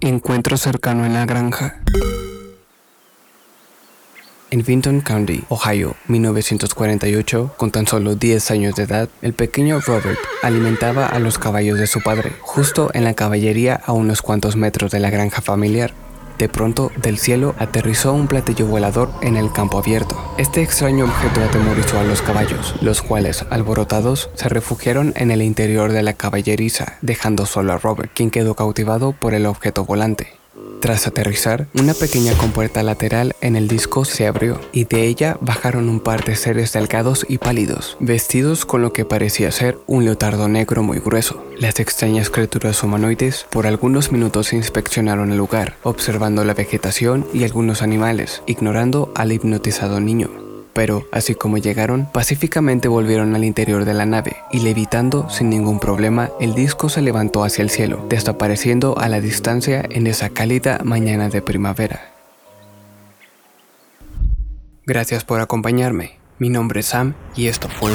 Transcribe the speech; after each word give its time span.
Encuentro 0.00 0.56
cercano 0.56 1.04
en 1.04 1.12
la 1.12 1.26
granja. 1.26 1.80
En 4.50 4.62
Vinton 4.64 5.02
County, 5.02 5.44
Ohio, 5.50 5.96
1948, 6.06 7.54
con 7.58 7.70
tan 7.70 7.86
solo 7.86 8.14
10 8.14 8.50
años 8.50 8.74
de 8.74 8.84
edad, 8.84 9.08
el 9.20 9.34
pequeño 9.34 9.80
Robert 9.80 10.18
alimentaba 10.42 11.06
a 11.06 11.18
los 11.18 11.38
caballos 11.38 11.78
de 11.78 11.86
su 11.86 12.00
padre, 12.00 12.32
justo 12.40 12.90
en 12.94 13.04
la 13.04 13.12
caballería 13.12 13.74
a 13.84 13.92
unos 13.92 14.22
cuantos 14.22 14.56
metros 14.56 14.90
de 14.90 15.00
la 15.00 15.10
granja 15.10 15.42
familiar. 15.42 15.92
De 16.38 16.48
pronto, 16.48 16.92
del 17.02 17.18
cielo 17.18 17.56
aterrizó 17.58 18.12
un 18.12 18.28
platillo 18.28 18.66
volador 18.66 19.10
en 19.22 19.36
el 19.36 19.50
campo 19.50 19.78
abierto. 19.78 20.16
Este 20.38 20.62
extraño 20.62 21.04
objeto 21.04 21.42
atemorizó 21.42 21.98
a 21.98 22.04
los 22.04 22.22
caballos, 22.22 22.76
los 22.80 23.02
cuales, 23.02 23.44
alborotados, 23.50 24.30
se 24.34 24.48
refugiaron 24.48 25.12
en 25.16 25.32
el 25.32 25.42
interior 25.42 25.90
de 25.90 26.04
la 26.04 26.12
caballeriza, 26.12 26.96
dejando 27.02 27.44
solo 27.44 27.72
a 27.72 27.78
Robert, 27.78 28.12
quien 28.14 28.30
quedó 28.30 28.54
cautivado 28.54 29.12
por 29.12 29.34
el 29.34 29.46
objeto 29.46 29.84
volante. 29.84 30.37
Tras 30.80 31.08
aterrizar, 31.08 31.66
una 31.74 31.92
pequeña 31.92 32.34
compuerta 32.34 32.82
lateral 32.84 33.34
en 33.40 33.56
el 33.56 33.66
disco 33.66 34.04
se 34.04 34.26
abrió 34.26 34.60
y 34.72 34.84
de 34.84 35.06
ella 35.06 35.36
bajaron 35.40 35.88
un 35.88 35.98
par 35.98 36.24
de 36.24 36.36
seres 36.36 36.72
delgados 36.72 37.26
y 37.28 37.38
pálidos, 37.38 37.96
vestidos 37.98 38.64
con 38.64 38.82
lo 38.82 38.92
que 38.92 39.04
parecía 39.04 39.50
ser 39.50 39.78
un 39.86 40.04
leotardo 40.04 40.48
negro 40.48 40.84
muy 40.84 41.00
grueso. 41.00 41.44
Las 41.58 41.80
extrañas 41.80 42.30
criaturas 42.30 42.82
humanoides 42.82 43.46
por 43.50 43.66
algunos 43.66 44.12
minutos 44.12 44.52
inspeccionaron 44.52 45.32
el 45.32 45.38
lugar, 45.38 45.76
observando 45.82 46.44
la 46.44 46.54
vegetación 46.54 47.26
y 47.34 47.42
algunos 47.42 47.82
animales, 47.82 48.42
ignorando 48.46 49.12
al 49.16 49.32
hipnotizado 49.32 50.00
niño 50.00 50.47
pero 50.78 51.08
así 51.10 51.34
como 51.34 51.58
llegaron, 51.58 52.06
pacíficamente 52.06 52.86
volvieron 52.86 53.34
al 53.34 53.42
interior 53.42 53.84
de 53.84 53.94
la 53.94 54.06
nave 54.06 54.36
y 54.52 54.60
levitando 54.60 55.28
sin 55.28 55.50
ningún 55.50 55.80
problema, 55.80 56.30
el 56.38 56.54
disco 56.54 56.88
se 56.88 57.02
levantó 57.02 57.42
hacia 57.42 57.62
el 57.62 57.70
cielo, 57.70 58.06
desapareciendo 58.08 58.96
a 58.96 59.08
la 59.08 59.20
distancia 59.20 59.84
en 59.90 60.06
esa 60.06 60.28
cálida 60.28 60.78
mañana 60.84 61.30
de 61.30 61.42
primavera. 61.42 62.12
Gracias 64.86 65.24
por 65.24 65.40
acompañarme. 65.40 66.12
Mi 66.38 66.48
nombre 66.48 66.78
es 66.78 66.86
Sam 66.86 67.14
y 67.34 67.48
esto 67.48 67.68
fue 67.68 67.90